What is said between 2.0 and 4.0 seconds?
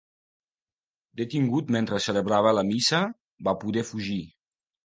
celebrava la missa, va poder